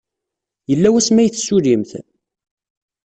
[0.71, 1.91] Yella wasmi ay tessullimt?